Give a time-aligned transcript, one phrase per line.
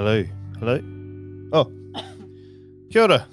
[0.00, 0.24] Hello.
[0.58, 0.80] Hello.
[1.52, 1.70] Oh.
[2.90, 3.28] Kia ora.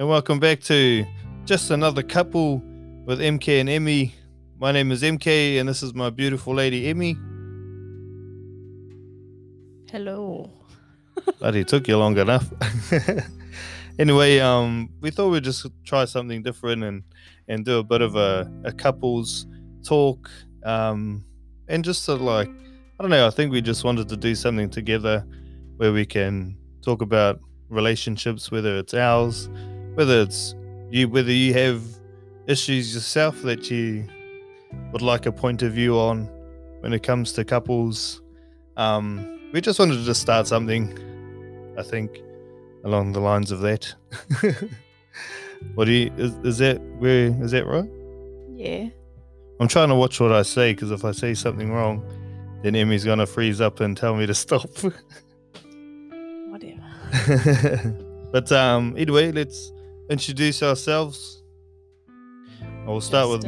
[0.00, 1.06] And welcome back to
[1.44, 2.60] Just Another Couple
[3.04, 4.10] with MK and Emi.
[4.58, 7.14] My name is MK and this is my beautiful lady Emi.
[9.92, 10.50] Hello.
[11.40, 12.52] It took you long enough.
[14.00, 17.04] anyway, um, we thought we'd just try something different and
[17.46, 19.46] and do a bit of a, a couples
[19.84, 20.28] talk.
[20.64, 21.24] Um,
[21.68, 22.50] and just to like
[22.98, 25.24] I don't know, I think we just wanted to do something together
[25.76, 29.48] where we can talk about relationships, whether it's ours,
[29.94, 30.54] whether it's
[30.90, 31.82] you whether you have
[32.46, 34.06] issues yourself that you
[34.92, 36.26] would like a point of view on
[36.80, 38.22] when it comes to couples.
[38.76, 40.98] Um, we just wanted to start something,
[41.78, 42.20] I think,
[42.84, 43.94] along the lines of that.
[45.74, 47.88] what do you is, is that where is that right?
[48.54, 48.88] Yeah.
[49.60, 52.04] I'm trying to watch what I say because if I say something wrong,
[52.62, 54.70] then Emi's gonna freeze up and tell me to stop.
[58.34, 59.72] But um, either way, let's
[60.10, 61.44] introduce ourselves.
[62.84, 63.44] I'll start with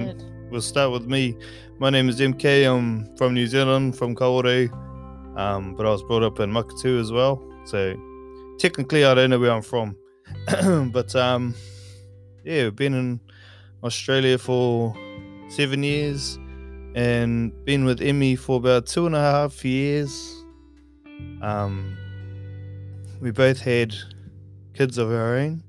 [0.49, 1.37] we'll start with me.
[1.81, 2.73] My name is MK.
[2.73, 4.71] I'm from New Zealand, from Kaore,
[5.37, 7.43] um, but I was brought up in Maketu as well.
[7.65, 7.97] So
[8.61, 9.97] technically, I don't know where I'm from,
[10.93, 11.53] but um,
[12.45, 13.21] yeah, we've been in
[13.83, 14.95] Australia for
[15.49, 16.39] seven years
[16.95, 20.45] and been with Emi for about two and a half years.
[21.43, 21.97] Um,
[23.21, 23.95] we both had
[24.75, 25.63] kids of our own.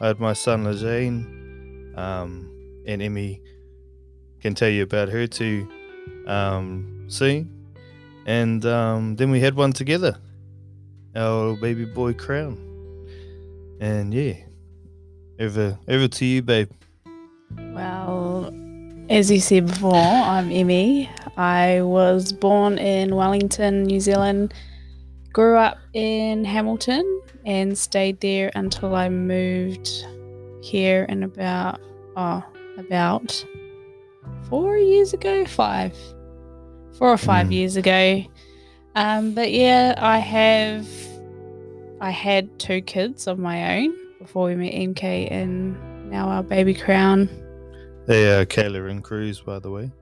[0.00, 2.50] I had my son Lejane, um,
[2.86, 3.40] and Emi
[4.40, 5.68] can tell you about her too
[6.26, 7.54] um, soon.
[8.26, 10.18] And um, then we had one together,
[11.16, 12.56] our baby boy Crown.
[13.80, 14.34] And yeah,
[15.40, 16.70] over over to you, babe.
[17.56, 18.52] Well,
[19.08, 21.08] as you said before, I'm Emi.
[21.36, 24.52] I was born in Wellington, New Zealand,
[25.38, 27.04] grew up in Hamilton,
[27.46, 29.88] and stayed there until I moved
[30.62, 31.80] here in about
[32.16, 32.42] oh
[32.76, 33.46] about
[34.48, 35.96] four years ago, five,
[36.98, 37.52] four or five Mm.
[37.52, 38.24] years ago.
[38.96, 40.88] Um, but yeah, I have
[42.00, 46.74] I had two kids of my own before we met MK, and now our baby
[46.74, 47.28] Crown.
[48.06, 49.92] They are Kayla and Cruz, by the way.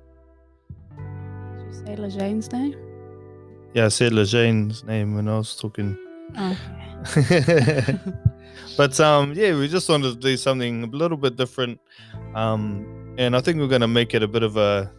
[0.96, 2.85] Did you say Lejane's name?
[3.76, 5.98] Yeah, I said Lejane's name when I was talking.
[6.34, 6.56] Oh,
[8.78, 11.78] but um, yeah, we just wanted to do something a little bit different.
[12.34, 14.90] Um, and I think we're gonna make it a bit of a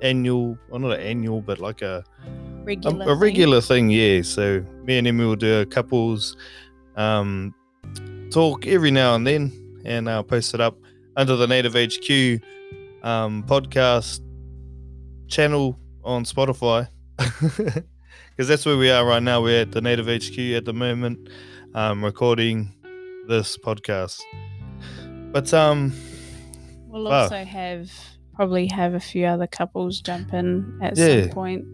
[0.00, 3.02] annual, well, not an annual, but like a a, regular.
[3.02, 3.18] a thing.
[3.18, 3.90] regular thing.
[3.90, 4.22] Yeah.
[4.22, 6.36] So me and Emi will do a couples
[6.94, 7.52] um
[8.30, 10.76] talk every now and then, and I'll post it up
[11.16, 12.44] under the Native HQ
[13.02, 14.20] um podcast
[15.26, 16.86] channel on Spotify.
[18.40, 19.42] Because that's where we are right now.
[19.42, 21.28] We're at the Native HQ at the moment,
[21.74, 22.72] um, recording
[23.28, 24.18] this podcast.
[25.30, 25.92] But um,
[26.86, 27.24] We'll Wow.
[27.24, 27.90] also have
[28.32, 31.24] probably have a few other couples jump in at Yeah.
[31.24, 31.66] some point,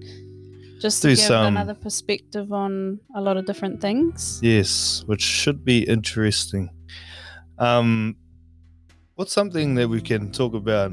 [0.81, 4.41] just to Do give some- another perspective on a lot of different things.
[4.43, 6.71] yes, which should be interesting.
[7.61, 8.17] Um,
[9.15, 10.91] what's something that we can talk about?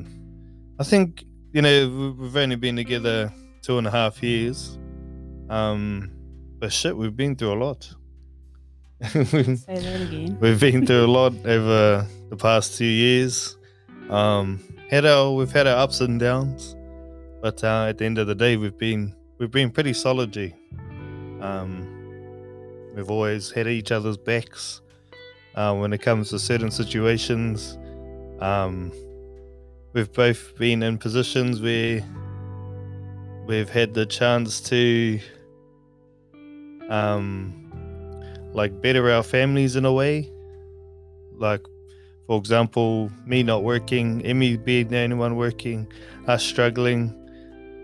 [0.80, 4.78] I think you know we- we've only been together two and a half years.
[5.50, 6.12] Um,
[6.60, 7.94] but shit, we've been through a lot.
[9.04, 10.38] Say that again.
[10.40, 13.58] We've been through a lot over the past two years.
[14.10, 16.76] Um, had our we've had our ups and downs,
[17.42, 20.32] but uh, at the end of the day, we've been we've been pretty solid.
[20.32, 20.54] G.
[21.42, 21.86] Um,
[22.96, 24.82] we've always had each other's backs
[25.56, 27.78] uh, when it comes to certain situations.
[28.40, 28.92] Um,
[29.94, 32.02] we've both been in positions where
[33.46, 35.20] we've had the chance to
[36.90, 37.72] um,
[38.54, 40.32] like better our families in a way.
[41.38, 41.62] Like,
[42.28, 45.88] for example, me not working, Emi being the only one working,
[46.28, 47.14] us struggling,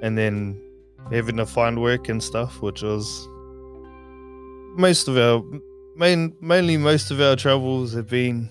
[0.02, 0.62] and then
[1.12, 3.28] having to find work and stuff, which was
[4.78, 5.44] most of our
[5.96, 8.50] main mainly most of our troubles have been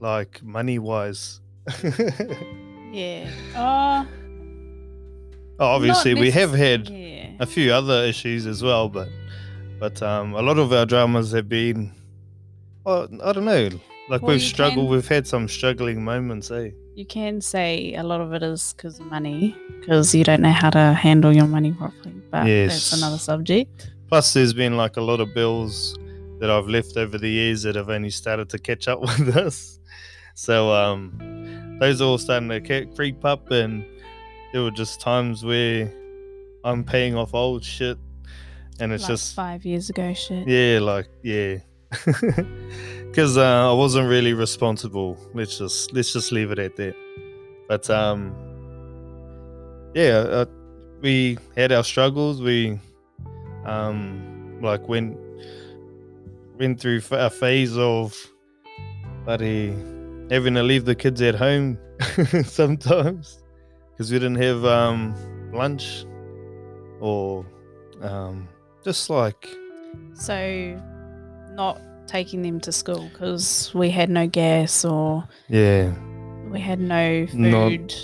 [0.00, 1.40] like money wise.
[2.92, 3.30] Yeah.
[3.54, 4.06] Oh,
[5.60, 7.30] Obviously, not we have had Yeah.
[7.40, 9.08] a few other issues as well, but
[9.78, 11.92] but um, a lot of our dramas have been,
[12.84, 13.68] well, I don't know,
[14.10, 14.86] like Well, we've struggled.
[14.86, 16.70] can- We've had some struggling moments, eh?
[16.94, 20.50] You can say a lot of it is because of money, because you don't know
[20.52, 22.14] how to handle your money properly.
[22.30, 22.72] But Yes.
[22.90, 23.90] that's another subject.
[24.08, 25.96] Plus, there's been like a lot of bills
[26.40, 29.78] that I've left over the years that have only started to catch up with us.
[30.34, 33.84] So um, those are all starting to creep up, and
[34.52, 35.92] there were just times where
[36.64, 37.98] I'm paying off old shit,
[38.78, 40.46] and it's like just five years ago shit.
[40.48, 41.58] yeah, like yeah,
[43.06, 45.18] because uh, I wasn't really responsible.
[45.34, 46.94] Let's just let's just leave it at that.
[47.68, 48.34] But um,
[49.94, 50.46] yeah, uh,
[51.00, 52.42] we had our struggles.
[52.42, 52.78] We
[53.64, 55.16] um, like went
[56.58, 58.14] went through a phase of
[59.24, 59.70] buddy
[60.30, 61.78] having to leave the kids at home
[62.44, 63.39] sometimes
[64.00, 65.14] because we didn't have um
[65.52, 66.06] lunch
[67.00, 67.44] or
[68.00, 68.48] um
[68.82, 69.46] just like
[70.14, 70.80] So,
[71.52, 75.92] not taking them to school because we had no gas or yeah
[76.48, 77.94] we had no Not- food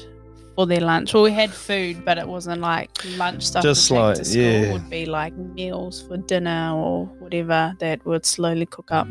[0.55, 1.15] for their lunch.
[1.15, 3.63] Well, we had food, but it wasn't like lunch stuff.
[3.63, 4.43] Just like- yeah.
[4.69, 9.09] It would be like meals for dinner or whatever that would slowly cook up.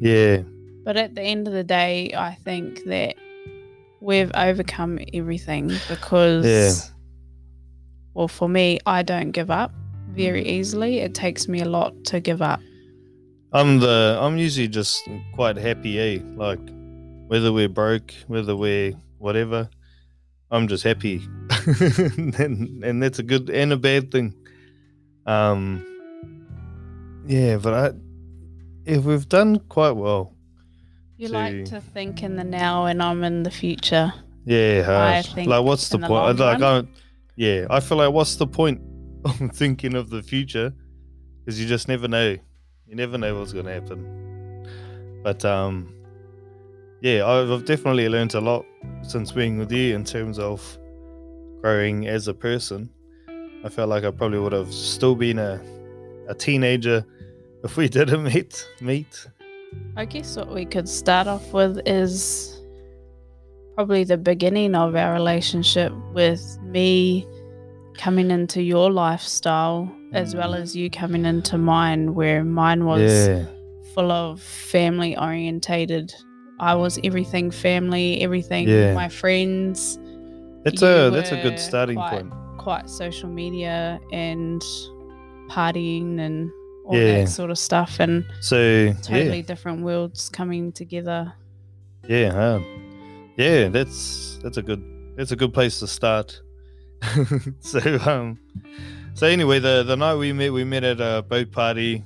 [0.00, 0.42] yeah
[0.84, 3.16] But at the end of the day, I think that
[4.04, 6.72] we've overcome everything because, Yeah.
[8.12, 9.72] well, for me, I don't give up
[10.10, 10.98] very easily.
[10.98, 12.60] It takes me a lot to give up.
[13.52, 16.18] I'm the I'm usually just quite happy, eh?
[16.36, 16.60] Like
[17.28, 19.70] whether we're broke, whether we're whatever,
[20.50, 21.22] I'm just happy,
[21.80, 24.34] and, and that's a good and a bad thing.
[25.24, 25.86] Um,
[27.26, 27.92] yeah, but I,
[28.90, 30.33] yeah, we've done quite well.
[31.16, 34.12] You To- like to think in the now, and I'm in the future.
[34.44, 36.38] Yeah, I think like what's the the point?
[36.38, 36.82] Like, I,
[37.36, 38.80] yeah, I feel like what's the point
[39.24, 40.72] of thinking of the future?
[41.44, 42.36] Because you just never know.
[42.86, 44.68] You never know what's going to happen.
[45.22, 45.94] But um,
[47.00, 48.66] yeah, I've I've definitely learned a lot
[49.02, 50.78] since being with you in terms of
[51.60, 52.90] growing as a person.
[53.64, 55.60] I felt like I probably would have still been a
[56.28, 57.04] a teenager
[57.62, 59.26] if we didn't meet meet.
[59.96, 62.60] I guess what we could start off with is
[63.74, 67.26] probably the beginning of our relationship with me
[67.96, 73.46] coming into your lifestyle as well as you coming into mine, where mine was yeah,
[73.94, 76.12] full of family orientated.
[76.60, 78.94] I was everything family, everything Yeah.
[78.94, 79.98] my friends,
[80.64, 82.32] that's you a that's a good starting quite- point.
[82.58, 84.62] quite social media and
[85.50, 86.50] partying and
[86.84, 87.20] all Yeah.
[87.24, 89.42] that sort of stuff and So totally yeah.
[89.42, 91.32] different worlds coming together.
[92.08, 94.82] Yeah, um, yeah, that's that's a good
[95.16, 96.40] that's a good place to start.
[97.60, 98.38] so um,
[99.14, 102.02] so anyway, the the night we met, we met at a boat party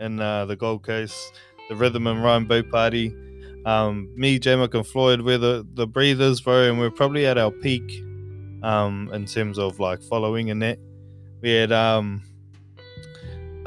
[0.00, 1.32] in uh, the Gold Coast,
[1.68, 3.14] the Rhythm and Rhyme boat party.
[3.64, 7.50] Um, me, J and Floyd, we're the the breathers, bro, and we're probably at our
[7.50, 8.02] peak,
[8.62, 10.78] um, in terms of like following and that.
[11.40, 12.22] We had um.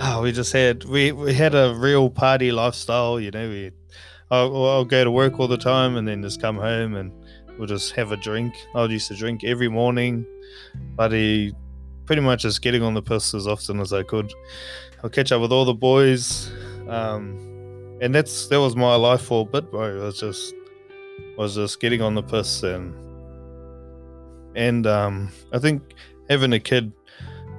[0.04, 3.48] Oh, we just had we, we had a real party lifestyle, you know.
[3.48, 3.72] We
[4.32, 7.12] I'll, I'll go to work all the time and then just come home and
[7.60, 8.56] we'll just have a drink.
[8.74, 10.26] I used to drink every morning,
[10.96, 11.54] but he
[12.06, 14.34] pretty much just getting on the piss as often as I could.
[15.04, 16.52] I'll catch up with all the boys,
[16.90, 17.38] um,
[18.02, 19.98] and that's that was my life for a bit, bro.
[19.98, 20.56] It was just
[21.38, 22.96] was just getting on the piss and
[24.56, 25.94] and um, I think
[26.28, 26.92] having a kid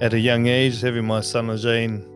[0.00, 2.08] at a young age, having my son Jane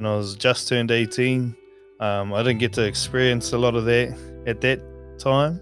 [0.00, 1.54] when I was just turned eighteen.
[2.00, 4.16] Um, I didn't get to experience a lot of that
[4.46, 4.80] at that
[5.18, 5.60] time.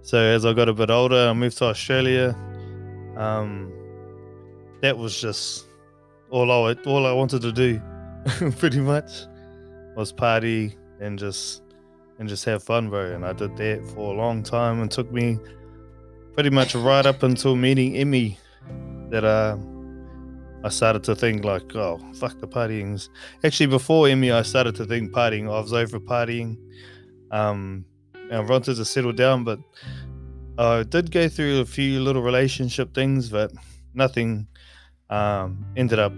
[0.00, 2.36] So as I got a bit older, I moved to Australia.
[3.16, 3.72] Um,
[4.80, 5.66] that was just
[6.30, 7.80] all I all I wanted to do,
[8.58, 9.26] pretty much,
[9.94, 11.62] was party and just
[12.18, 13.12] and just have fun, bro.
[13.12, 15.38] And I did that for a long time, and took me
[16.34, 18.38] pretty much right up until meeting Emi
[19.10, 19.56] that uh,
[20.64, 23.10] I started to think like, oh fuck the partying's
[23.44, 25.44] actually before Emi, I started to think partying.
[25.44, 26.56] I was over partying.
[27.30, 29.58] Um, and I wanted to settle down, but
[30.58, 33.52] I did go through a few little relationship things, but
[33.94, 34.46] nothing
[35.10, 36.12] um, ended up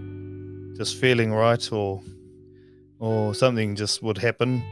[0.77, 2.01] just feeling right, or
[2.99, 4.63] or something just would happen.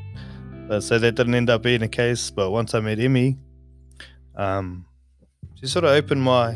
[0.68, 2.30] But so that didn't end up being the case.
[2.30, 3.38] But once I met Emi,
[4.36, 4.86] um,
[5.56, 6.56] she sort of opened my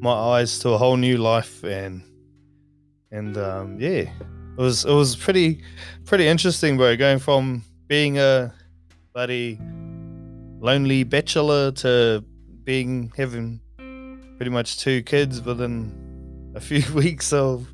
[0.00, 2.02] my eyes to a whole new life, and
[3.16, 4.12] and um, yeah, it
[4.56, 5.62] was it was pretty
[6.04, 6.96] pretty interesting, bro.
[6.96, 8.52] Going from being a
[9.14, 9.58] bloody
[10.60, 12.22] lonely bachelor to
[12.64, 13.60] being having
[14.36, 17.66] pretty much two kids within a few weeks of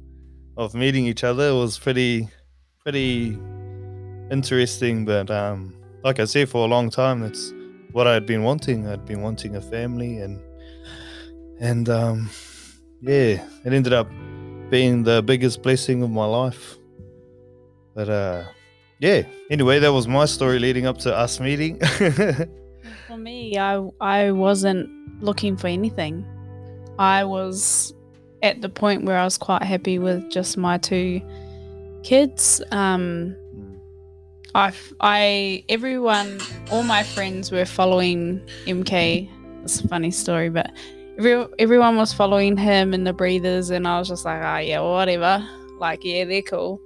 [0.57, 2.29] of meeting each other it was pretty
[2.81, 3.39] pretty
[4.31, 5.05] interesting.
[5.05, 7.53] But um, like I said, for a long time, that's
[7.91, 8.87] what I had been wanting.
[8.87, 10.41] I'd been wanting a family, and
[11.61, 12.31] and um,
[13.01, 14.09] yeah, it ended up
[14.73, 16.79] being the biggest blessing of my life.
[17.95, 18.45] But uh,
[18.99, 19.23] yeah.
[19.51, 21.79] Anyway, that was my story leading up to us meeting.
[23.07, 24.89] For me, I I wasn't
[25.23, 26.25] looking for anything.
[26.99, 27.93] I was
[28.43, 31.21] at the point where I was quite happy with just my two
[32.03, 32.63] kids.
[32.73, 33.79] Um, Mm.
[34.55, 39.29] I, I, everyone, all my friends were following MK.
[39.63, 40.71] It's a funny story, but
[41.25, 44.81] every, everyone was following him and the breathers, and I was just like, ah, yeah,
[44.81, 45.47] whatever.
[45.79, 46.81] Like, yeah, they're cool.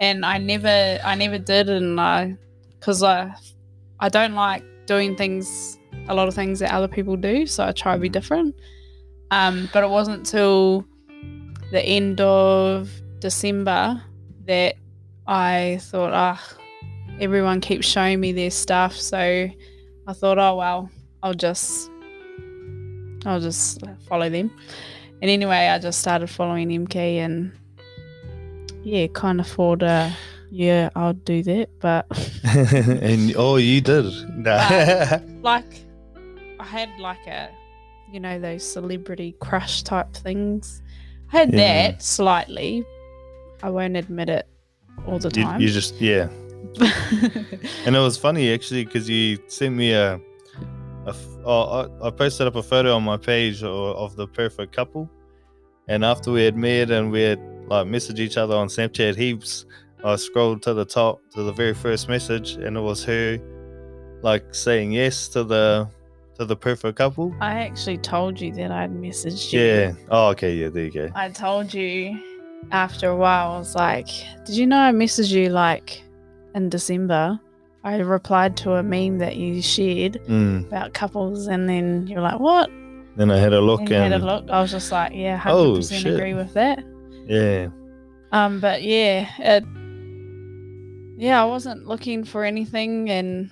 [0.00, 2.36] And I never, I never did, and I,
[2.78, 3.34] because I,
[4.00, 5.78] I don't like doing things,
[6.08, 8.54] a lot of things that other people do, so I try to be different.
[9.30, 10.86] Um, but it wasn't till
[11.70, 12.90] the end of
[13.20, 14.02] December
[14.46, 14.76] that
[15.26, 16.42] I thought, ah,
[17.20, 20.90] everyone keeps showing me their stuff, so I thought, oh well,
[21.22, 21.90] I'll just,
[23.26, 24.50] I'll just follow them.
[25.20, 27.52] And anyway, I just started following MK, and
[28.84, 29.06] yeah,
[29.40, 30.10] of thought, uh,
[30.50, 32.06] yeah, I'll do that, but
[32.44, 34.06] and oh, you did.
[34.36, 35.18] Nah.
[35.42, 35.64] like,
[36.60, 37.50] I had like a,
[38.12, 40.82] you know, those celebrity crush type things.
[41.32, 41.90] I had Yeah.
[41.90, 42.84] that slightly.
[43.62, 44.46] I won't admit it
[45.06, 45.60] all the time.
[45.60, 46.28] you just yeah.
[47.86, 50.20] And it was funny actually because you sent me a, a
[51.48, 55.10] oh, I, I posted up a photo on my page of, of the perfect couple,
[55.88, 59.66] and after we had met and we had like messaged each other on Snapchat heaps,
[60.04, 63.38] I scrolled to the top to the very first message, and it was her
[64.22, 65.88] like saying yes to the
[66.38, 67.34] to the perfect couple.
[67.40, 69.60] I actually told you that I'd messaged you.
[69.60, 69.92] Yeah.
[70.10, 70.54] Oh, okay.
[70.54, 70.68] Yeah.
[70.68, 71.08] There you go.
[71.14, 72.20] I told you
[72.70, 74.08] after a while, I was like,
[74.44, 76.02] Did you know I messaged you like
[76.54, 77.40] in December?
[77.88, 80.66] I replied to a meme that you shared Mm.
[80.66, 82.70] about couples, and then you're like, What?
[83.16, 84.44] Then I had a look and and had a look.
[84.50, 86.14] I was just like, Yeah, 100% Oh, shit.
[86.14, 86.84] agree with that.
[87.26, 87.68] yeah.
[88.30, 89.64] Um, but yeah, it,
[91.16, 93.50] yeah, I wasn't looking for anything, and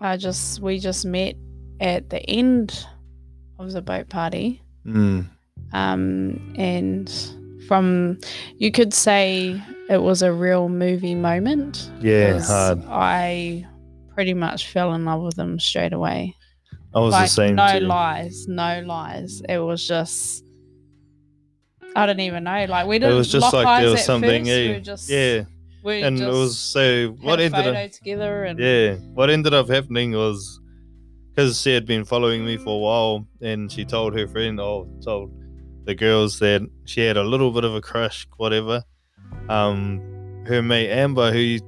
[0.00, 1.36] I just we just met
[1.80, 2.86] at the end
[3.58, 5.26] of the boat party, Mm.
[5.72, 7.10] um, and
[7.72, 8.18] from
[8.58, 11.90] you could say it was a real movie moment.
[12.02, 12.82] Yeah, Hard.
[12.86, 13.66] I
[14.14, 16.36] pretty much fell in love with him straight away.
[16.94, 17.86] I was like the same no too.
[17.86, 19.40] lies, no lies.
[19.48, 20.44] It was just.
[21.96, 22.66] I don't even know.
[22.68, 23.14] Like we didn't.
[23.14, 24.44] It was just lock like there was something.
[24.44, 24.50] First.
[24.52, 25.44] eh, We just, yeah.
[25.82, 29.68] we and it was so what ended photo up together and yeah what ended up
[29.68, 30.60] happening was
[31.30, 34.86] because she had been following me for a while and she told her friend or
[35.02, 35.32] told
[35.84, 38.82] the girls that she had a little bit of a crush whatever
[39.48, 40.00] um
[40.46, 41.60] her mate amber who he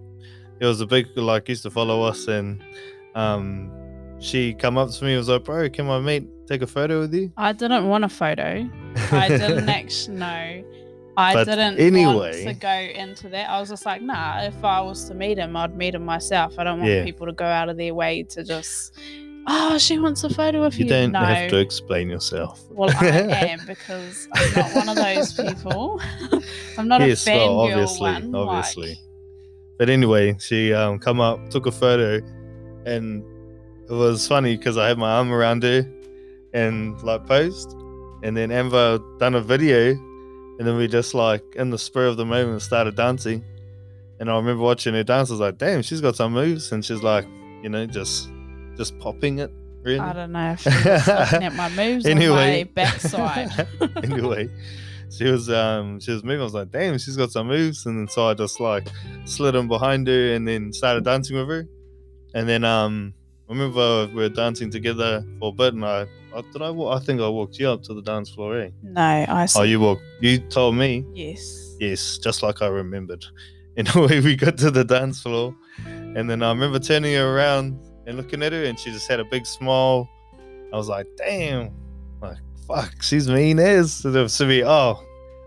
[0.61, 2.63] was a big like used to follow us and
[3.15, 3.71] um
[4.21, 7.01] she come up to me and was like bro can my mate take a photo
[7.01, 8.69] with you I didn't want a photo.
[9.13, 10.65] I didn't actually know.
[11.17, 12.69] I But didn't anyway- want to go
[13.03, 13.49] into that.
[13.49, 16.59] I was just like, nah, if I was to meet him, I'd meet him myself.
[16.59, 17.05] I don't want Yeah.
[17.05, 18.99] people to go out of their way to just,
[19.47, 20.91] oh, she wants a photo with you you.
[20.91, 21.21] don't no.
[21.21, 23.07] have to explain yourself Well, I
[23.57, 26.01] am because I'm not one of those people.
[26.79, 28.35] I'm not yes a fangirl well obviously one.
[28.35, 28.99] obviously Like,
[29.79, 32.21] But anyway, she um come up, took a photo,
[32.87, 33.25] and
[33.89, 35.87] it was funny because I had my arm around her
[36.53, 37.73] and like posed,
[38.23, 42.17] and then Amber done a video, and then we just like in the spur of
[42.17, 43.45] the moment started dancing,
[44.21, 45.31] and I remember watching her dance.
[45.31, 47.27] I was like, damn, she's got some moves, and she's like,
[47.63, 48.31] you know, just
[48.77, 49.51] just popping it
[49.83, 50.01] really.
[50.01, 52.63] I don't know if she was looking at my moves Anyway.
[52.63, 53.67] or my backside.
[54.03, 54.49] anyway,
[55.11, 56.41] she was um she was moving.
[56.41, 57.87] I was like, damn, she's got some moves.
[57.87, 58.89] And then so I just like
[59.25, 61.67] slid in behind her and then started dancing with her.
[62.35, 63.15] And then um
[63.49, 67.01] I remember we were dancing together for a bit and I, I did I walk,
[67.01, 68.71] I think I walked you up to the dance floor, eh?
[68.83, 71.05] no, I Oh you walked you told me.
[71.13, 71.61] yes.
[71.79, 73.25] Yes, just like I remembered.
[73.77, 75.53] Anyway, we got to the dance floor
[75.85, 79.21] and then I remember turning her around and looking at her and she just had
[79.21, 80.09] a big smile.
[80.73, 81.71] I was like, damn,
[82.21, 84.65] like fuck, she's mean as to me.
[84.65, 85.03] Oh,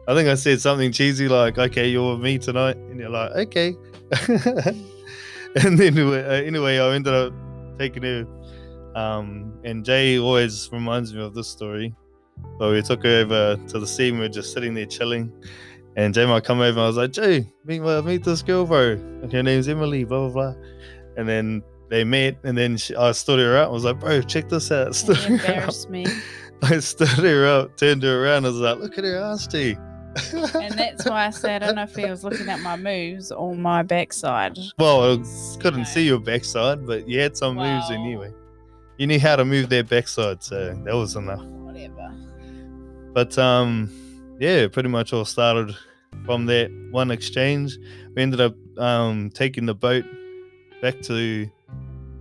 [0.08, 3.32] I think I said something cheesy like, okay, you're with me tonight, and you're like,
[3.32, 3.76] okay.
[4.28, 7.34] and then uh, anyway, I ended up
[7.78, 8.26] taking her.
[8.96, 11.94] Um, and Jay always reminds me of this story.
[12.58, 15.32] But we took her over to the and we were just sitting there chilling.
[15.96, 18.98] And Jay might come over and I was like, Jay, meet, meet this girl, bro.
[19.32, 20.64] Her name's Emily, blah, blah, blah.
[21.18, 23.70] And then they met and then she, I stood her up.
[23.70, 24.96] I was like, bro, check this out.
[24.96, 26.06] Stood You embarrassed me.
[26.64, 28.46] I stood her up, turned her around.
[28.46, 29.48] I was like, look at her ass.
[29.54, 33.32] And that's why I said I don't know if he was looking at my moves
[33.32, 34.58] or my backside.
[34.80, 35.18] well, I
[35.60, 35.86] couldn't No.
[35.86, 38.32] see your backside, but you had some moves anyway.
[38.98, 41.44] You knew how to move their backside, so that was enough.
[41.46, 42.12] Whatever.
[43.14, 43.92] But um,
[44.40, 45.76] yeah, pretty much all started
[46.26, 47.78] from that one exchange.
[48.16, 50.06] We ended up um taking the boat
[50.82, 51.48] back to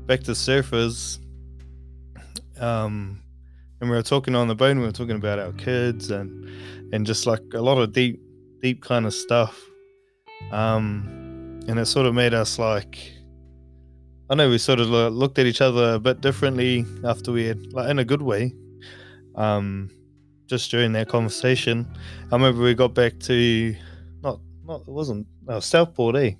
[0.06, 1.18] back to surfers.
[2.60, 3.20] Um,
[3.80, 4.70] and we were talking on the boat.
[4.70, 6.48] And we were talking about our kids and
[6.92, 8.20] and just like a lot of deep
[8.62, 9.60] deep kind of stuff.
[10.52, 13.12] Um, and it sort of made us like,
[14.30, 17.72] I know we sort of looked at each other a bit differently after we had,
[17.72, 18.52] like, in a good way.
[19.34, 19.90] Um,
[20.46, 21.86] just during that conversation,
[22.30, 23.74] I remember we got back to,
[24.22, 26.32] not, not, it wasn't, no, Southport, eh?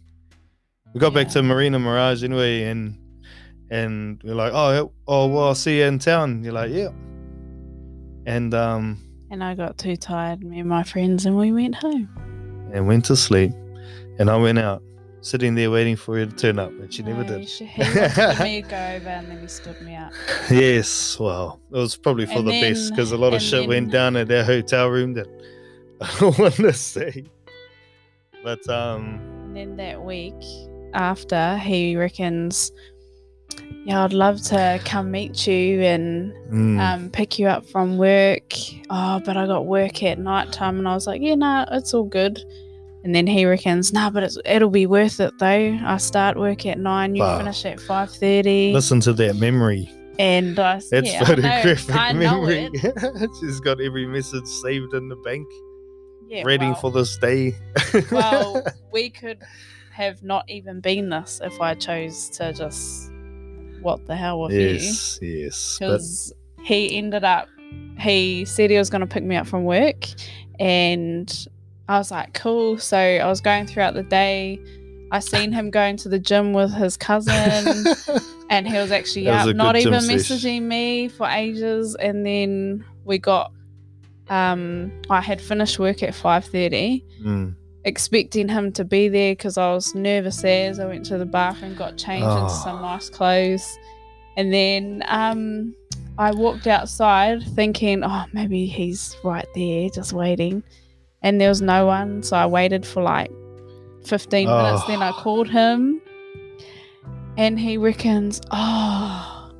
[0.94, 2.96] We got back to Marina Mirage anyway, and
[3.70, 6.42] and we're like, oh, oh, well, I'll see you in town.
[6.44, 6.88] You're like, yeah.
[8.26, 8.98] And um,
[9.30, 12.08] And I got too tired, me and my friends, and we went home.
[12.72, 13.52] and went to sleep,
[14.18, 14.82] and I went out,
[15.20, 17.48] sitting there waiting for her to turn up, and she never did.
[17.48, 20.12] She, he wanted me go over, and then he stood me out.
[20.50, 23.90] Yes, well, it was probably for And the best because a lot of shit went
[23.92, 25.28] down at our hotel room that
[26.00, 27.24] I don't want to say.
[28.42, 30.34] But um, And then that week
[30.94, 32.70] after, he reckons,
[33.84, 38.52] "Yeah, I'd love to come meet you and mm, um, pick you up from work.
[38.90, 41.94] Oh, but I got work at night time, and I was like, yeah, no, it's
[41.94, 42.42] all good.
[43.04, 45.78] And then he reckons, nah, but it's, it'll be worth it though.
[45.84, 47.38] I start work at nine, you Wow.
[47.38, 49.88] finish at five thirty, listen to that memory.
[50.18, 52.70] and I, It's yeah, I know, photographic I know memory.
[52.72, 53.30] it.
[53.40, 55.46] She's got every message saved in the bank,
[56.26, 57.54] Yeah, ready well, for this day.
[58.10, 59.38] well, we could
[59.92, 63.12] have not even been this if I chose to just
[63.80, 64.58] what the hell with you.
[64.68, 65.76] yes, yes.
[65.78, 67.48] But because he ended up
[67.98, 70.06] he said he was going to pick me up from work
[70.60, 71.46] and
[71.88, 74.58] i was like cool so i was going throughout the day
[75.12, 77.86] i seen him going to the gym with his cousin
[78.50, 83.52] and he was actually was not even messaging me for ages and then we got
[84.28, 87.54] um i had finished work at 5.30 Mm,
[87.86, 91.74] expecting him to be there because I was nervous as I went to the bathroom,
[91.74, 92.40] got changed Oh.
[92.42, 93.78] into some nice clothes,
[94.36, 95.74] and then um,
[96.18, 100.62] I walked outside thinking, oh, maybe he's right there, just waiting,
[101.22, 103.30] and there was no one, so I waited for like
[104.04, 104.84] fifteen minutes.
[104.84, 105.22] Then I Oh.
[105.22, 106.00] called him,
[107.38, 109.50] and he reckons, oh,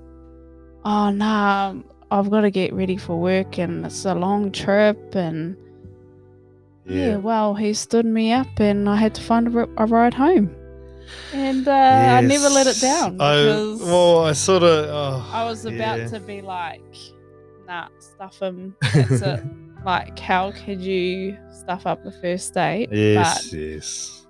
[0.85, 1.75] oh nah,
[2.11, 5.57] I've got to get ready for work, and it's a long trip, and
[6.87, 7.07] yeah.
[7.07, 7.17] yeah.
[7.17, 10.55] well, he stood me up and I had to find a, ride home.
[11.33, 14.87] And uh, I never let it down I, well, I sort of.
[14.89, 16.09] Oh, I was about yeah.
[16.09, 16.83] to be like,
[17.67, 18.75] nah, stuff him.
[18.95, 19.45] That's it.
[19.85, 22.89] like, how could you stuff up the first date?
[22.93, 24.27] Yes, But, yes.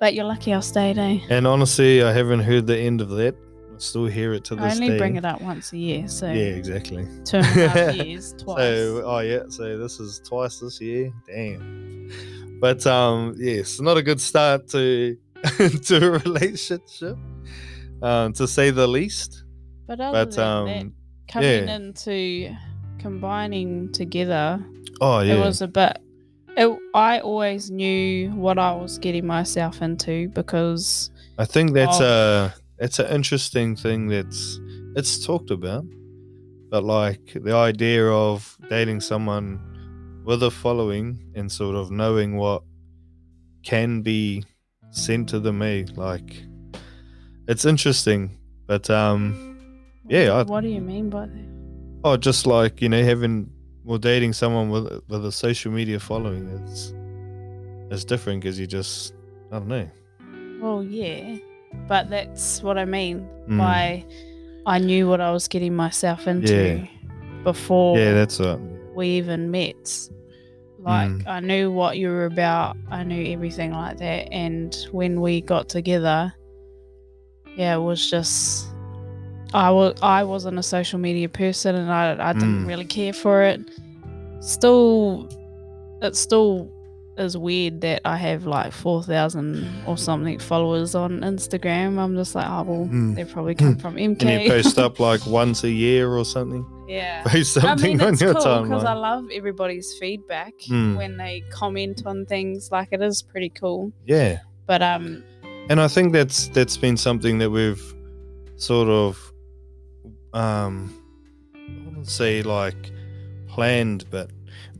[0.00, 1.20] but you're lucky I stayed, eh?
[1.30, 3.36] And honestly, I haven't heard the end of that.
[3.82, 4.98] Still hear it to this I only day.
[4.98, 7.04] bring it up once a year, so Yeah, exactly.
[7.24, 8.58] two and a half years, twice.
[8.58, 11.12] So, oh yeah, so this is twice this year.
[11.26, 12.08] Damn.
[12.60, 15.16] But um, yes, not a good start to
[15.86, 17.18] to a relationship,
[18.02, 19.42] um, to say the least.
[19.88, 20.92] but other But than that, um,
[21.28, 21.74] coming yeah.
[21.76, 22.56] into
[23.00, 24.64] combining together
[25.00, 25.98] oh yeah, it was a bit
[26.56, 32.54] it, i always knew what i was getting myself into because I think that's a
[32.84, 34.58] it's an interesting thing that's
[34.96, 35.84] it's talked about,
[36.70, 39.60] but like the idea of dating someone
[40.24, 42.62] with a following and sort of knowing what
[43.64, 44.44] can be
[44.90, 45.84] sent to them, eh?
[45.96, 46.44] Like
[47.48, 48.30] it's interesting,
[48.66, 49.56] but um,
[50.08, 51.48] Yeah, I- what do you mean by that
[52.04, 53.48] oh, just like you know having
[53.84, 56.92] well dating someone with with a social media following, it's
[57.92, 59.14] it's different because you just
[59.52, 59.88] I don't know.
[60.60, 61.36] well yeah
[61.88, 63.58] but that's what i mean Mm.
[63.58, 64.04] by
[64.66, 66.86] i knew what i was getting myself into Yeah.
[67.44, 68.58] before Yeah, that's right.
[68.94, 70.08] we even met
[70.78, 71.26] like Mm.
[71.26, 75.68] i knew what you were about i knew everything like that and when we got
[75.68, 76.32] together
[77.56, 78.66] yeah it was just
[79.54, 82.68] i was i wasn't a social media person and i, I didn't Mm.
[82.68, 83.60] really care for it
[84.40, 85.28] still
[86.00, 86.70] it still
[87.18, 92.46] is weird that i have like 4000 or something followers on instagram i'm just like
[92.48, 93.14] oh well Mm.
[93.14, 96.64] they probably come from mk And you post up like once a year or something.
[96.88, 100.96] yeah Post I something mean, on it's your cool because I love everybody's feedback Mm.
[100.96, 102.70] when they comment on things.
[102.72, 103.92] Like it is pretty cool.
[104.06, 105.22] Yeah, But um,
[105.70, 107.82] and I think that's that's been something that we've
[108.56, 109.32] sort of
[110.34, 110.94] um
[111.54, 112.90] I wouldn't say like
[113.48, 114.30] planned, but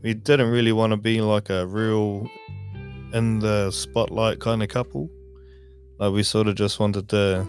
[0.03, 2.29] we didn't really want to be like a real
[3.13, 5.09] in the spotlight kind of couple.
[5.97, 7.47] Like we sort of just wanted to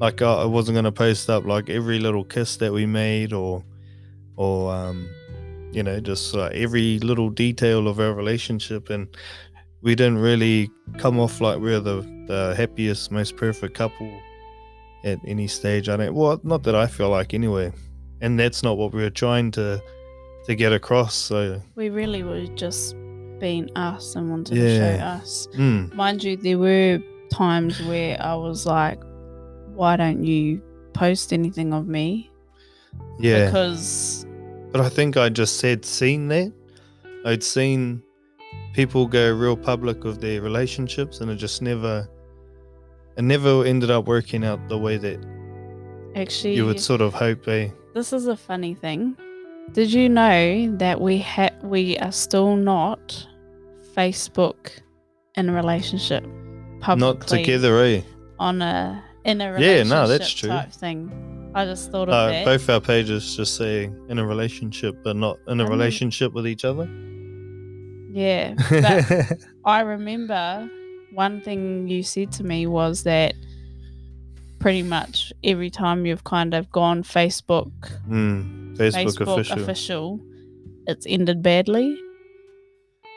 [0.00, 3.64] like I wasn't gonna post up like every little kiss that we made or
[4.36, 5.08] or um
[5.72, 8.88] you know just like every little detail of our relationship.
[8.88, 9.08] And
[9.82, 14.12] we didn't really come off like we're the, the happiest most perfect couple
[15.02, 15.88] at any stage.
[15.88, 17.72] I don't well not that i feel like anyway.
[18.20, 19.82] And that's not what we were trying to
[20.44, 22.96] to get across so we really were just
[23.38, 25.48] being us and wanted to show us.
[25.56, 25.92] Mm.
[25.94, 29.02] Mind you, there were times where I was like,
[29.74, 32.30] why don't you post anything of me?
[33.18, 33.46] Yeah.
[33.46, 34.24] Because
[34.70, 36.52] But I think I just said seen that.
[37.24, 38.00] I'd seen
[38.74, 42.08] people go real public with their relationships and it just never
[43.16, 45.18] it never ended up working out the way that
[46.14, 47.68] actually, you would sort of hope eh?
[47.92, 49.16] this is a funny thing.
[49.72, 53.26] Did you know that we ha- we are still not
[53.96, 54.70] Facebook
[55.36, 56.24] in a relationship
[56.80, 58.02] publicly Not together, eh?
[58.38, 60.48] on a in a Yeah, no, that's true.
[60.50, 61.50] type thing.
[61.54, 62.44] I just thought of Uh, that.
[62.44, 66.32] both our pages just say in a relationship but not in a I mean- relationship
[66.32, 66.88] with each other.
[68.10, 70.68] Yeah, but I remember
[71.14, 73.34] one thing you said to me was that
[74.62, 77.72] pretty much every time you've kind of gone Facebook,
[78.08, 79.62] Mm, Facebook, Facebook, official.
[79.62, 80.20] official.
[80.86, 81.96] it's ended badly.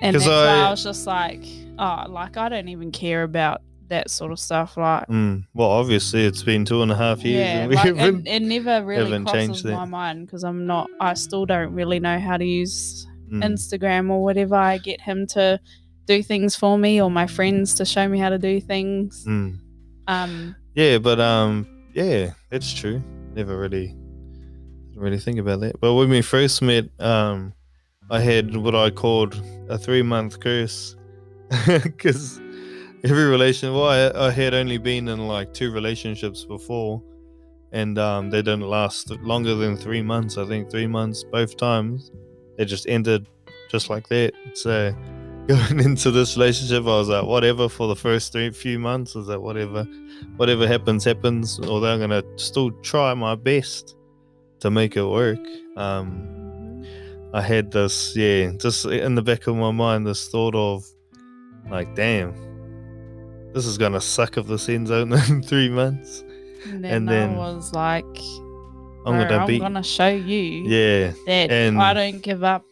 [0.02, 1.44] And that's why I- I was just like,
[1.80, 4.78] oh, like I don't even care about that sort of stuff.
[4.78, 7.48] Like, Mm, well, obviously, it's been two and a half years.
[7.48, 9.72] yeah, like, it, it never really crosses changed that.
[9.74, 10.90] my mind because I'm not.
[11.00, 14.56] I still don't really know how to use Mm, Instagram or whatever.
[14.56, 15.60] I get him to
[16.06, 19.26] do things for me or my friends to show me how to do things.
[19.28, 19.58] mm.
[20.08, 23.02] Um, Yeah, but um, yeah, that's true.
[23.34, 23.96] Never really,
[24.96, 25.80] really think about that.
[25.80, 27.54] But when we first met, um,
[28.10, 30.96] I had what I called a three month curse
[31.68, 32.40] because
[33.04, 33.74] every relation.
[33.74, 37.02] Well, I, I had only been in like two relationships before,
[37.72, 40.38] and um, they didn't last longer than three months.
[40.38, 42.12] I think three months both times.
[42.58, 43.28] They just ended
[43.70, 44.34] just like that.
[44.54, 44.94] So
[45.48, 49.16] going into this relationship, I was like, whatever for the first three few months.
[49.16, 49.84] I was like, whatever,
[50.38, 51.60] whatever happens, happens.
[51.60, 53.96] Although I'm gonna still try my best
[54.62, 55.40] to make it work.
[55.78, 56.84] Um,
[57.34, 60.86] I had this, yeah, just in the back of my mind, this thought of,
[61.70, 62.34] like, damn,
[63.54, 66.24] this is gonna suck if this ends out in three months.
[66.66, 68.06] and then, And then I was like,
[69.06, 72.64] I'm "Bro, gonna I'm be, gonna show you yeah, that and- I don't give up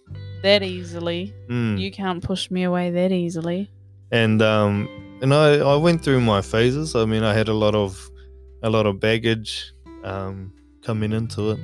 [0.43, 1.33] that easily.
[1.49, 1.79] mm.
[1.79, 3.69] You can't push me away that easily.
[4.11, 4.87] and um
[5.21, 6.95] and I I went through my phases.
[6.95, 8.11] I mean, I had a lot of
[8.61, 11.59] a lot of baggage um coming into it,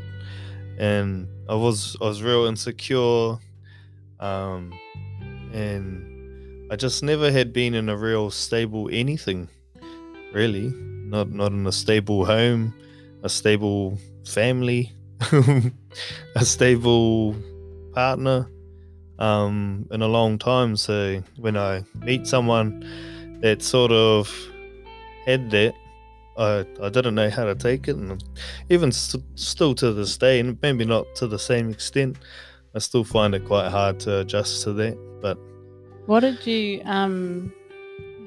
[0.79, 3.37] and I was I was real insecure,
[4.19, 4.73] um,
[5.53, 9.49] and I just never had been in a real stable anything,
[10.33, 10.71] really.
[11.09, 12.73] Not not in a stable home,
[13.23, 14.93] a stable family,
[16.35, 17.35] a stable
[17.93, 18.47] partner
[19.19, 20.75] um, in a long time.
[20.75, 22.83] So when I meet someone
[23.41, 24.33] that sort of
[25.25, 25.73] had that,
[26.37, 28.23] I I didn't know how to take it, and
[28.69, 32.17] even st- still to this day, and maybe not to the same extent,
[32.73, 34.97] I still find it quite hard to adjust to that.
[35.21, 35.37] But
[36.05, 37.53] What did you um?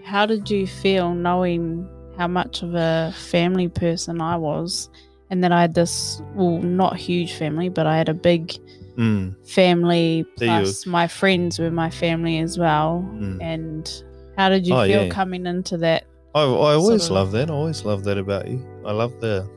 [0.04, 4.90] How did you feel knowing how much of a family person I was,
[5.30, 8.52] and that I had this well, not huge family, but I had a big
[8.96, 13.04] mm, family plus my friends were my family as well.
[13.14, 13.38] mm.
[13.42, 13.90] And
[14.36, 15.08] how did you Oh, feel yeah.
[15.08, 16.04] coming into that?
[16.34, 17.50] I I always of- love that.
[17.50, 18.64] I always love that about you.
[18.86, 19.48] I love the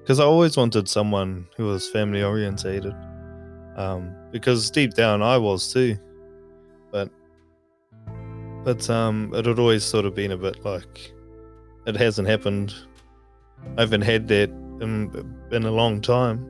[0.00, 2.94] because I always wanted someone who was family orientated.
[3.76, 5.98] Um, because deep down I was too,
[6.92, 7.10] but
[8.64, 11.12] but um, it had always sort of been a bit like
[11.86, 12.74] it hasn't happened.
[13.76, 14.50] I haven't had that
[14.80, 15.10] in
[15.52, 16.48] in a long time.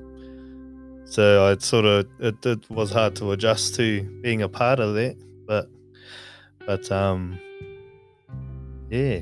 [1.06, 4.94] So I sort of it, it was hard to adjust to being a part of
[4.94, 5.16] that,
[5.46, 5.68] but
[6.66, 7.38] but um
[8.90, 9.20] yeah,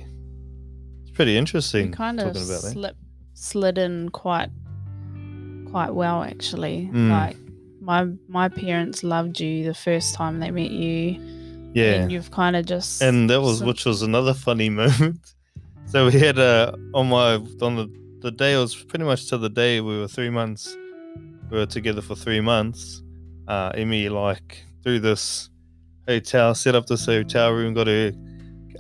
[1.03, 1.87] it's pretty interesting.
[1.87, 2.73] You kind of talking about that.
[2.73, 2.97] slip,
[3.35, 4.51] slid in quite
[5.71, 6.89] quite well actually.
[6.93, 7.11] Mm.
[7.11, 7.37] Like
[7.81, 11.21] my my parents loved you the first time they met you.
[11.75, 15.35] Yeah, And you've kind of just and that was which was another funny moment.
[15.87, 19.37] So we had a on my on the the day it was pretty much to
[19.37, 20.75] the day we were three months.
[21.51, 23.03] We were together for three months.
[23.47, 25.51] Uh, Emi like through this
[26.09, 28.13] hotel, set up this hotel room, got her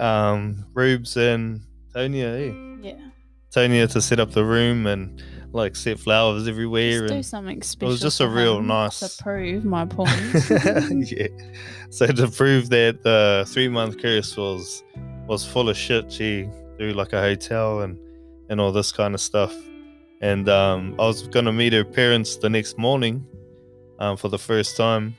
[0.00, 1.60] um, Rubes and
[1.94, 2.88] Tonya, eh?
[2.88, 3.08] yeah.
[3.54, 5.22] Tonya to set up the room and
[5.52, 7.88] like set flowers everywhere Just do something special.
[7.90, 10.10] It was just a real nice- to prove my point.
[11.12, 11.28] yeah.
[11.90, 14.82] So to prove that the three month curse was
[15.28, 17.98] was full of shit, she threw like a hotel and
[18.50, 19.54] and all this kind of stuff.
[20.24, 23.26] And um, I was gonna meet her parents the next morning,
[23.98, 25.16] um, for the first time.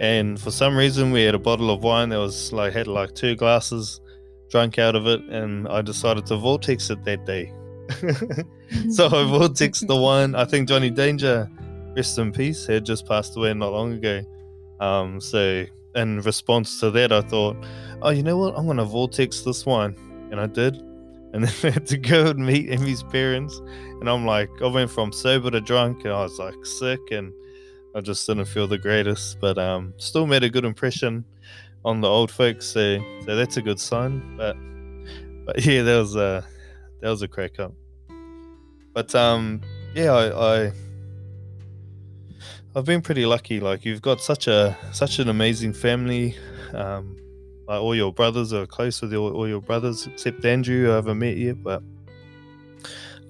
[0.00, 3.14] And for some reason, we had a bottle of wine that was like had like
[3.14, 4.00] two glasses
[4.48, 7.52] drunk out of it, and I decided to vortex it that day.
[8.90, 10.34] so I vortexed the wine.
[10.34, 11.50] I think Johnny Danger,
[11.94, 14.22] rest in peace, had just passed away not long ago.
[14.80, 15.66] Um, so
[15.96, 17.58] in response to that, I thought,
[18.00, 18.54] oh, you know what?
[18.56, 19.94] I'm gonna vortex this one,
[20.30, 20.82] and I did.
[21.36, 23.58] And then I had to go and meet Emi's parents,
[24.00, 27.30] and I'm like, I went from sober to drunk, and I was like sick, and
[27.94, 31.26] I just didn't feel the greatest, but um, still made a good impression
[31.84, 32.64] on the old folks.
[32.64, 34.38] So, so that's a good sign.
[34.38, 34.56] But,
[35.44, 36.42] but yeah, that was a
[37.02, 37.74] that was a crack up.
[38.94, 39.60] But um,
[39.94, 40.72] yeah, I, I
[42.74, 43.60] I've been pretty lucky.
[43.60, 46.34] Like you've got such a such an amazing family.
[46.72, 47.18] Um,
[47.68, 50.94] like all your brothers are close with all, all your brothers, except Andrew, who I
[50.96, 51.62] haven't met yet.
[51.62, 51.82] But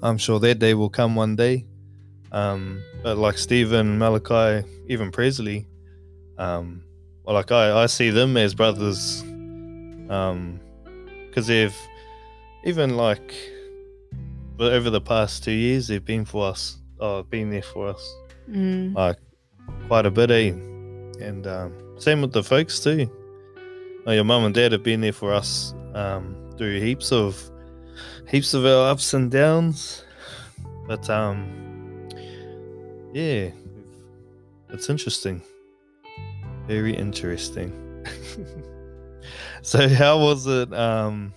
[0.02, 1.64] I'm sure that day will come one day.
[2.32, 5.66] Um, but like Stephen, Malachi, even Presley,
[6.38, 6.82] um,
[7.24, 9.22] well, like I, I see them as brothers,
[10.10, 10.60] um,
[11.28, 11.74] because they've
[12.64, 13.34] even like
[14.58, 18.16] over the past two years they've been for us, uh, been there for us,
[18.50, 18.94] Mm.
[18.94, 19.16] like
[19.88, 20.50] quite a bit, eh?
[21.24, 23.10] And um, same with the folks too.
[24.14, 27.50] Your mum and dad have been there for us um, through heaps of
[28.28, 30.04] heaps of our ups and downs,
[30.86, 32.08] but um,
[33.12, 33.50] yeah,
[34.70, 35.42] it's interesting.
[36.68, 37.72] Very interesting.
[39.62, 41.34] so how was it um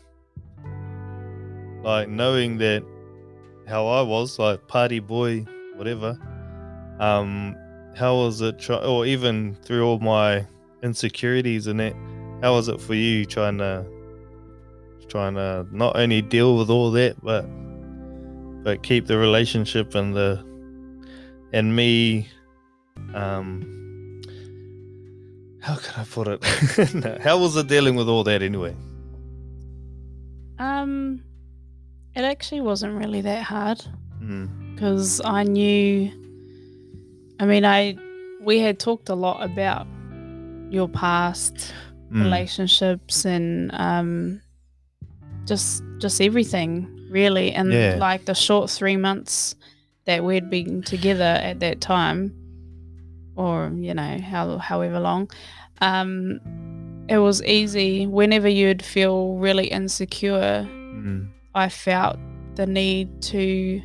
[1.81, 2.83] like knowing that
[3.67, 6.19] how I was like party boy whatever
[6.99, 7.55] um
[7.95, 10.45] how was it try- or even through all my
[10.83, 11.95] insecurities and that
[12.41, 13.85] how was it for you trying to
[15.07, 17.43] trying to not only deal with all that but
[18.63, 20.43] but keep the relationship and the
[21.53, 22.27] and me
[23.15, 23.75] um
[25.61, 26.93] how can I put it?
[26.95, 28.75] No, how was it dealing with all that anyway?
[30.57, 31.21] Um,
[32.15, 33.83] it actually wasn't really that hard
[34.21, 36.11] Mm, because I knew.
[37.39, 37.97] I mean, I
[38.41, 39.87] we had talked a lot about
[40.69, 41.73] your past
[42.11, 44.41] mm, relationships and um,
[45.45, 47.97] just just everything really, and Yeah.
[47.99, 49.55] like the short three months
[50.05, 52.33] that we'd been together at that time,
[53.35, 55.29] or you know, how however long.
[55.81, 56.39] Um,
[57.07, 62.19] it was easy whenever you'd feel really insecure mm, I felt
[62.55, 63.81] the need to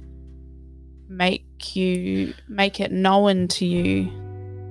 [1.08, 4.10] make you make it known to you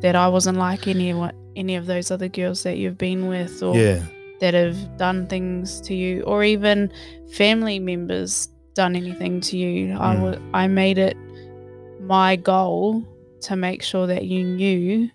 [0.01, 3.27] that I wasn't like any of what any of those other girls that you've been
[3.27, 4.03] with or yeah,
[4.39, 6.91] that have done things to you or even
[7.31, 9.93] family members done anything to you.
[9.93, 10.21] I Mm.
[10.21, 11.15] wa- I made it
[12.01, 13.03] my goal
[13.41, 15.09] to make sure that you knew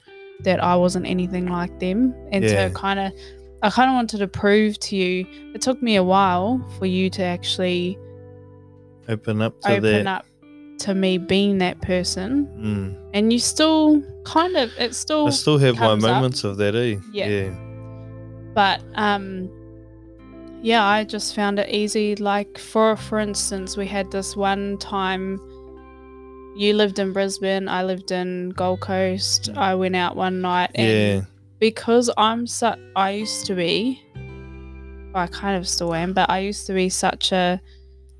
[0.44, 2.68] that I wasn't anything like them and Yeah.
[2.68, 3.12] to kind of
[3.60, 5.26] I kind of wanted to prove to you.
[5.52, 7.98] It took me a while for you to actually
[9.08, 10.06] open up to open that.
[10.06, 10.26] up
[10.80, 12.96] to me being that person Mm.
[13.14, 16.10] and you still kind of it still I still have my comes up.
[16.14, 16.96] moments of that, eh?
[17.12, 17.26] Yeah.
[17.28, 17.50] yeah,
[18.54, 19.50] but um
[20.60, 25.38] yeah i just found it easy like for for instance we had this one time
[26.56, 30.88] you lived in brisbane i lived in gold coast i went out one night and
[30.88, 31.20] yeah,
[31.60, 34.02] because i'm su- i used to be
[35.14, 37.60] i kind of still am but i used to be such a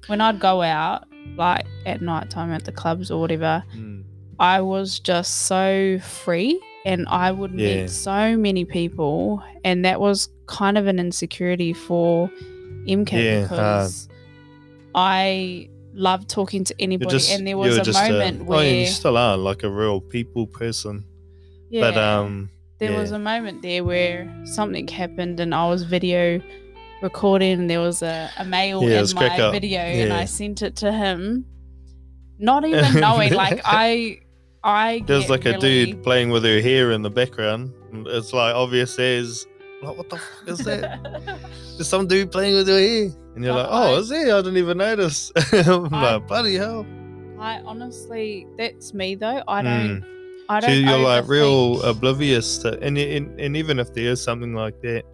[0.07, 4.05] when i'd go out like at night time at the clubs or whatever mm,
[4.41, 7.83] I was just so free and I would Yeah.
[7.83, 12.31] meet so many people and that was kind of an insecurity for
[12.87, 14.09] MCAT Yeah, because
[14.95, 18.81] I love talking to anybody just, and there was a just moment oh, where yeah,
[18.81, 21.05] you still are like a real people person.
[21.71, 26.41] yeah, But um, there was a moment there where something happened and I was video
[27.03, 29.53] recording there was a, a male Yeah, in my up.
[29.53, 31.45] video and I sent it to him
[32.39, 34.21] not even knowing like I
[34.65, 37.73] I there's like a dude playing with her hair in the background.
[38.09, 39.47] It's like obvious as
[39.83, 41.01] like what the fuck is that?
[41.77, 43.05] There's some dude playing with her hair,
[43.37, 44.17] and you're But like, oh, I- is he?
[44.33, 45.31] I didn't even notice.
[45.53, 46.85] I'm I- like, bloody hell.
[47.39, 49.43] I honestly, that's me though.
[49.47, 50.03] I don't.
[50.03, 50.45] Mm.
[50.49, 50.81] I don't.
[50.83, 55.05] you're like real oblivious to, and, and and even if there is something like that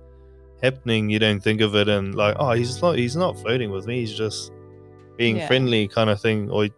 [0.63, 3.87] happening, you don't think of it and like, oh, he's not he's not flirting with
[3.87, 4.01] me.
[4.01, 4.53] He's just
[5.17, 5.47] being Yeah.
[5.47, 6.51] friendly, kind of thing.
[6.51, 6.71] Or you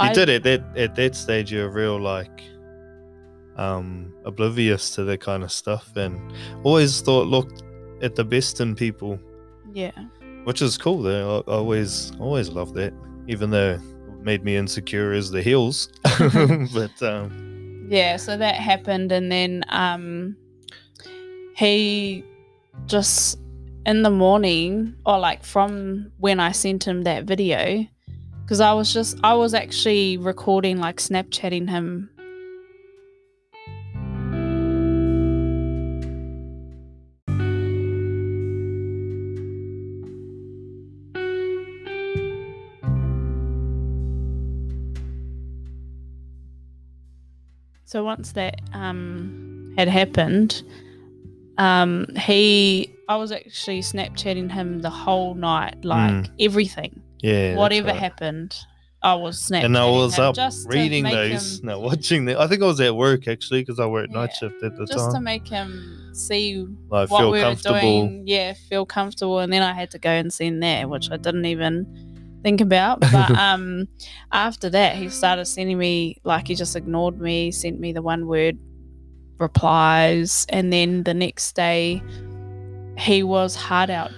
[0.00, 1.52] I- did it at at that stage.
[1.52, 2.42] You're real like
[3.56, 6.20] um oblivious to that kind of stuff, and
[6.64, 7.62] always thought looked
[8.02, 9.18] at the best in people,
[9.72, 9.90] Yeah.
[10.44, 11.02] which is cool.
[11.02, 12.92] Though I, I always always loved that,
[13.28, 13.80] even though it
[14.24, 15.88] made me insecure as the heels.
[16.74, 18.16] but um, Yeah.
[18.16, 20.36] So that happened, and then um,
[21.56, 22.24] he
[22.86, 23.38] just
[23.86, 27.86] in the morning or like from when I sent him that video
[28.42, 32.10] because I was just I was actually recording like snapchatting him.
[47.84, 50.62] So once that um, had happened,
[51.60, 56.30] um, he, I was actually Snapchatting him the whole night, like Mm.
[56.40, 57.56] everything, Yeah.
[57.56, 57.96] whatever right.
[57.96, 58.56] happened.
[59.02, 62.36] I was Snapchatting And I was up just reading those, him- no, watching them.
[62.38, 64.96] I think I was at work actually because I worked night shift at the time.
[64.96, 67.74] just to make him see Like what feel we comfortable.
[67.76, 68.24] were doing.
[68.26, 69.38] Yeah, feel comfortable.
[69.38, 71.86] And then I had to go and send that, which I didn't even
[72.42, 73.00] think about.
[73.12, 73.88] But um,
[74.32, 78.26] after that, he started sending me like he just ignored me, sent me the one
[78.26, 78.58] word
[79.40, 82.02] replies, and then the next day,
[82.98, 84.10] he was hard out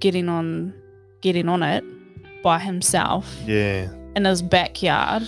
[0.00, 0.74] getting on,
[1.22, 1.82] getting on it
[2.42, 3.88] by himself Yeah.
[4.14, 5.22] in his backyard,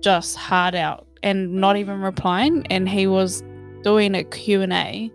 [0.00, 2.66] just hard out and not even replying.
[2.70, 3.42] And he was
[3.82, 5.10] doing a Q and A,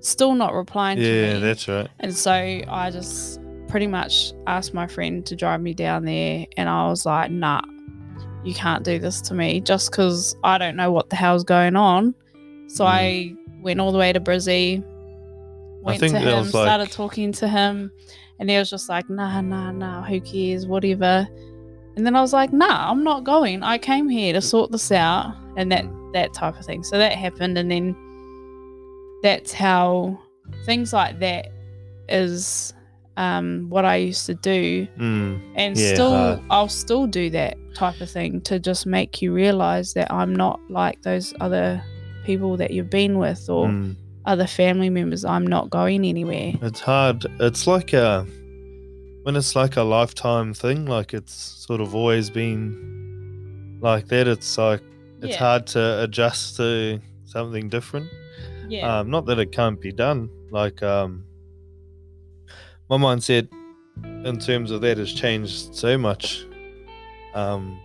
[0.00, 1.88] still not replying to Yeah, that's right.
[2.00, 6.68] And so I just pretty much asked my friend to drive me down there, and
[6.68, 7.60] I was like, "Nah,
[8.44, 11.76] you can't do this to me just because I don't know what the hell's going
[11.76, 12.14] on."
[12.70, 12.88] So Mm.
[12.88, 14.82] I went all the way to Brizzy,
[15.82, 17.90] went think to him, was like- started talking to him,
[18.38, 21.26] and he was just like, "Nah, nah, nah, who cares, whatever."
[21.96, 23.62] And then I was like, "Nah, I'm not going.
[23.62, 26.82] I came here to sort this out," and that that type of thing.
[26.82, 27.94] So that happened, and then
[29.22, 30.18] that's how
[30.64, 31.48] things like that
[32.08, 32.72] is
[33.16, 35.40] um, what I used to do, Mm.
[35.54, 36.42] and Yeah, still.
[36.50, 40.58] I'll still do that type of thing to just make you realize that I'm not
[40.70, 41.82] like those other
[42.24, 43.96] people that you've been with or Mm.
[44.26, 45.24] other family members.
[45.24, 46.52] I'm not going anywhere.
[46.62, 47.24] It's hard.
[47.40, 48.26] It's like a
[49.22, 50.86] when it's like a lifetime thing.
[50.86, 54.26] Like it's sort of always been like that.
[54.28, 54.82] It's like
[55.22, 55.38] it's Yeah.
[55.38, 58.08] hard to adjust to something different.
[58.68, 60.30] Yeah, Um, not that it can't be done.
[60.50, 61.24] Like um,
[62.88, 63.48] my mindset
[64.24, 66.44] in terms of that has changed so much.
[67.34, 67.78] Um,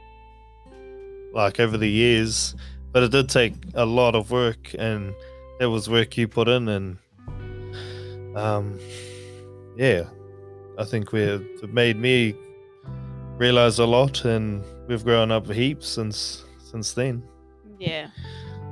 [1.33, 2.55] like over the years,
[2.95, 5.13] but it did take a lot of work, and
[5.59, 6.97] that was work you put in, and
[8.37, 8.79] um,
[9.75, 10.03] yeah,
[10.77, 12.35] I think we've it made me
[13.37, 17.21] realize a lot, and we've grown up heaps since since then.
[17.79, 18.11] yeah,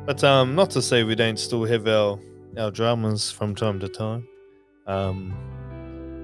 [0.06, 2.18] But um, not to say we don't still have our
[2.58, 4.26] our dramas from time to time.
[4.88, 5.34] Um,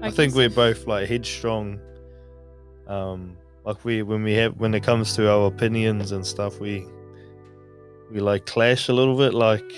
[0.00, 1.78] I, think we're both like headstrong.
[2.86, 3.36] Um,
[3.66, 6.86] like we when we have when it comes to our opinions and stuff, we
[8.10, 9.34] we like clash a little bit.
[9.34, 9.70] Like,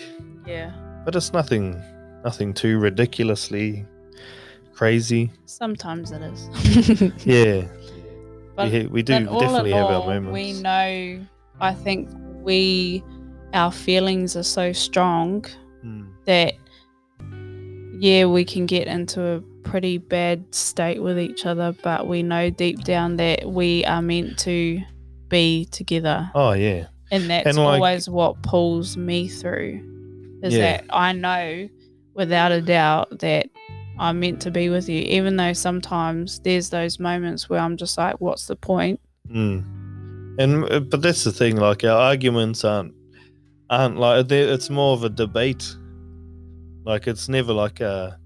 [0.47, 0.73] yeah.
[1.05, 1.81] but it's nothing
[2.25, 3.85] nothing too ridiculously
[4.75, 5.31] crazy.
[5.47, 7.12] Sometimes it is.
[7.25, 7.66] Yeah,
[8.57, 10.33] But we, we do all definitely in have our moments.
[10.33, 11.27] We know.
[11.61, 12.11] I think
[12.42, 13.05] we,
[13.55, 15.45] our feelings are so strong
[15.85, 16.55] Mm, that,
[17.99, 22.51] yeah, we can get into a pretty bad state with each other, but we know
[22.51, 24.81] deep down that we are meant to
[25.29, 29.81] be together, Oh yeah, and that's And, like- always what pulls me through.
[30.42, 30.79] Is Yeah.
[30.79, 31.68] that I know
[32.14, 33.48] without a doubt that
[33.98, 37.96] I'm meant to be with you, even though sometimes there's those moments where I'm just
[37.96, 38.98] like, what's the point?
[39.31, 39.64] Mm.
[40.38, 41.57] And uh, but that's the thing.
[41.57, 42.94] Like our arguments aren't
[43.70, 45.77] aren't like it's more of a debate.
[46.85, 48.18] Like it's never like a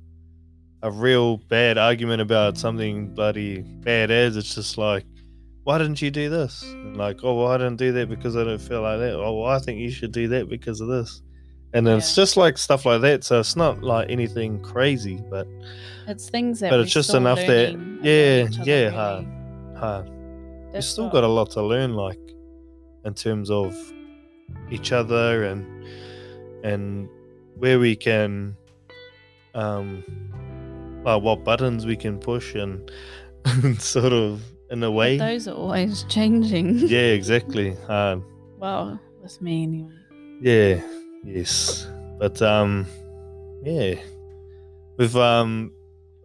[0.83, 4.37] a real bad argument about something bloody bad as.
[4.37, 5.05] It's just like,
[5.67, 6.63] why didn't you do this?
[6.63, 9.15] And like, oh, well, I didn't do that because I don't feel like that.
[9.15, 11.23] Oh, well, I think you should do that because of this.
[11.75, 12.23] And it's Yeah.
[12.23, 13.25] just like stuff like that.
[13.25, 15.49] So it's not like anything crazy, but
[16.07, 19.27] It's things that But it's just enough that- yeah, yeah, hard.
[19.77, 20.11] hard.
[20.73, 22.21] We've still got a lot to learn, like
[23.05, 23.75] in terms of
[24.71, 25.67] each other and
[26.63, 27.09] and
[27.57, 28.57] where we can,
[29.55, 30.05] um,
[31.05, 32.89] like what buttons we can push and,
[33.79, 34.41] sort of
[34.71, 35.19] in a but way.
[35.19, 36.79] Those are always changing.
[36.89, 37.75] Yeah, exactly.
[37.87, 38.23] Hard.
[38.59, 39.93] well, with me anyway.
[40.41, 40.81] Yeah.
[41.25, 41.87] Yes.
[42.19, 42.87] But um,
[43.63, 43.95] yeah.
[44.99, 45.73] With um,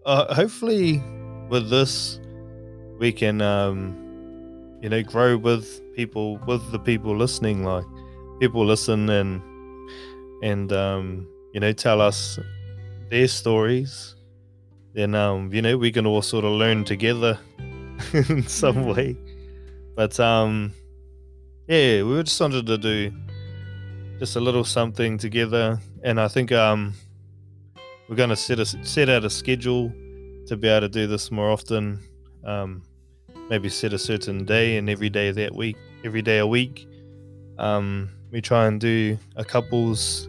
[0.06, 1.02] uh, hopefully
[1.50, 2.20] with this,
[3.00, 3.98] we can um,
[4.82, 7.64] you know, grow with people, with the people listening.
[7.64, 7.86] Like
[8.39, 9.42] people listen and
[10.44, 12.39] and um, you know, tell us
[13.10, 14.16] their stories.
[14.94, 17.39] Then um, you know, we can all sort of learn together
[18.14, 18.95] in some Mhm.
[18.95, 19.18] way.
[19.95, 20.74] But um,
[21.68, 23.12] yeah, we just wanted to do
[24.20, 26.93] just a little something together, and I think um,
[28.08, 29.91] we're gonna set a set out a schedule
[30.47, 31.99] to be able to do this more often.
[32.43, 32.84] Um,
[33.49, 36.88] maybe set a certain day, and every day that week, every day a week,
[37.58, 40.28] um, we try and do a couples,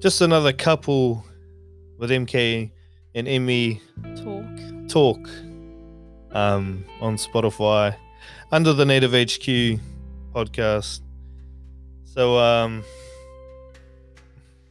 [0.00, 1.24] just another couple
[1.98, 2.70] with MK
[3.14, 3.80] and Emi
[4.16, 4.88] Talk.
[4.88, 5.28] talk
[6.32, 7.94] um, on Spotify
[8.52, 9.80] under the Native HQ
[10.34, 11.00] podcast.
[12.04, 12.82] So um,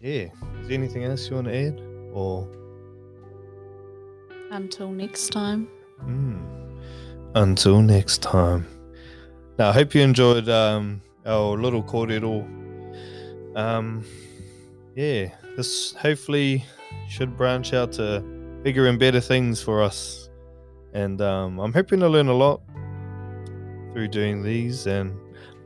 [0.02, 0.28] yeah,
[0.62, 1.82] is there anything else you want to add?
[2.14, 2.48] Or
[4.52, 5.68] Until next time.
[6.04, 6.40] mm,
[7.36, 8.66] until next time.
[9.58, 12.46] Now, I hope you enjoyed um, our little korero.
[13.56, 14.06] Um,
[14.96, 16.64] yeah, this hopefully
[17.10, 18.22] should branch out to
[18.64, 20.29] bigger and better things for us.
[20.94, 22.62] And um, I'm hoping to learn a lot
[23.94, 24.88] through doing these.
[24.88, 25.16] And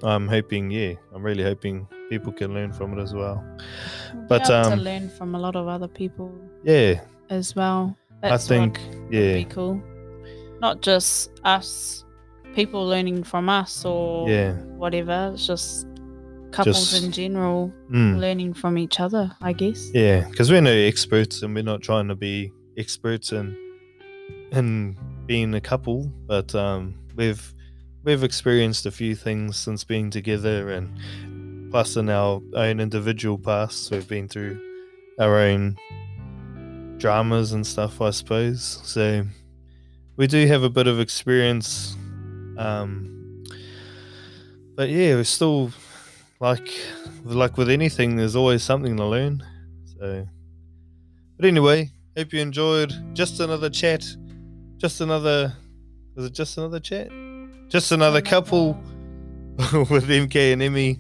[0.04, 3.44] I'm hoping, yeah, I'm really hoping people can learn from it as well.
[4.14, 6.32] We'll But, able to um, learn from a lot of other people
[6.64, 7.96] Yeah, as well.
[8.22, 9.82] That's I think, yeah, be cool.
[10.60, 12.06] Not just us,
[12.54, 14.54] people learning from us or yeah.
[14.78, 15.32] whatever.
[15.34, 15.88] It's just
[16.52, 18.20] couples Just- in general Mm.
[18.20, 19.90] learning from each other, I guess.
[19.94, 23.58] Yeah, because we're no experts and we're not trying to be experts in
[24.52, 24.96] in
[25.26, 27.54] being a couple, but um, we've
[28.04, 33.90] we've experienced a few things since being together, and plus in our own individual pasts,
[33.90, 34.60] we've been through
[35.20, 35.78] our own
[36.98, 38.80] dramas and stuff, I suppose.
[38.84, 39.24] So
[40.16, 41.96] we do have a bit of experience,
[42.58, 43.44] um,
[44.76, 45.72] but yeah, we're still
[46.40, 46.70] like
[47.24, 49.44] like with anything, there's always something to learn.
[49.98, 50.28] So,
[51.38, 52.94] but anyway, hope you enjoyed.
[53.14, 54.06] Just another chat.
[54.84, 55.54] Just another.
[56.14, 57.10] Was it just another chat?
[57.70, 58.74] Just another couple
[59.58, 61.00] with MK and Emi,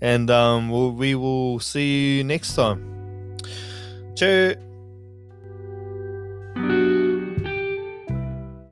[0.00, 3.36] and um, we'll, we will see you next time.
[4.14, 4.58] Cheers.